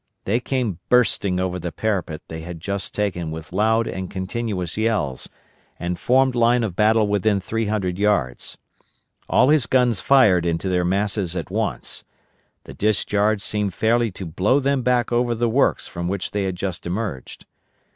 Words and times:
They 0.25 0.39
came 0.39 0.79
bursting 0.89 1.39
over 1.39 1.59
the 1.59 1.71
parapet 1.71 2.23
they 2.27 2.41
had 2.41 2.59
just 2.59 2.91
taken 2.95 3.29
with 3.29 3.53
loud 3.53 3.87
and 3.87 4.09
continuous 4.09 4.75
yells, 4.75 5.29
and 5.79 5.99
formed 5.99 6.33
line 6.33 6.63
of 6.63 6.75
battle 6.75 7.07
within 7.07 7.39
three 7.39 7.67
hundred 7.67 7.99
yards. 7.99 8.57
All 9.29 9.49
his 9.49 9.67
guns 9.67 10.01
fired 10.01 10.43
into 10.43 10.69
their 10.69 10.83
masses 10.83 11.35
at 11.35 11.51
once. 11.51 12.03
The 12.63 12.73
discharge 12.73 13.43
seemed 13.43 13.75
fairly 13.75 14.09
to 14.13 14.25
blow 14.25 14.59
them 14.59 14.81
back 14.81 15.11
over 15.11 15.35
the 15.35 15.47
works 15.47 15.87
from 15.87 16.07
which 16.07 16.31
they 16.31 16.45
had 16.45 16.55
just 16.55 16.87
emerged. 16.87 17.45